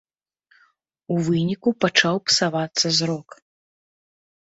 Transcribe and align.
У 1.15 1.17
выніку 1.27 1.69
пачаў 1.85 2.15
псавацца 2.29 2.87
зрок. 3.01 3.37